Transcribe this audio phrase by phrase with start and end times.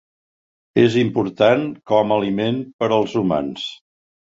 [0.83, 3.73] És important com a aliment per als humans.